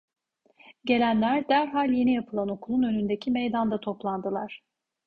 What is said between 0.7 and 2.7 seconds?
Gelenler derhal yeni yapılan